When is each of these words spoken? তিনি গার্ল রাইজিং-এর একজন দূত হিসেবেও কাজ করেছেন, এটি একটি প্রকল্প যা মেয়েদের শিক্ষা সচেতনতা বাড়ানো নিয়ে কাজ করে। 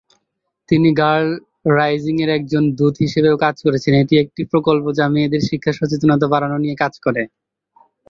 তিনি 0.69 0.89
গার্ল 0.97 1.27
রাইজিং-এর 1.71 2.31
একজন 2.37 2.63
দূত 2.77 2.95
হিসেবেও 3.03 3.35
কাজ 3.37 3.55
করেছেন, 3.65 3.93
এটি 4.01 4.15
একটি 4.23 4.41
প্রকল্প 4.51 4.85
যা 4.97 5.05
মেয়েদের 5.13 5.41
শিক্ষা 5.49 5.71
সচেতনতা 5.79 6.27
বাড়ানো 6.33 6.57
নিয়ে 6.57 6.75
কাজ 6.83 6.93
করে। 7.05 7.23